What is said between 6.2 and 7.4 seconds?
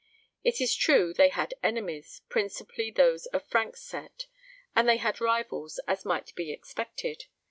be expected.